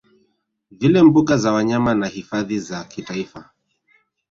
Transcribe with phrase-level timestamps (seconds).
[0.71, 3.49] vile mbuga za wanyama na Hifadhi za kitaifa